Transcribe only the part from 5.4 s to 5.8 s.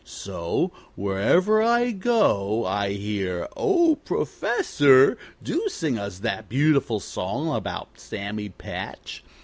do